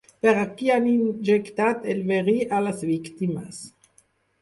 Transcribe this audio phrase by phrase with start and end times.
[0.25, 3.65] Per aquí han injectat el verí a les víctimes.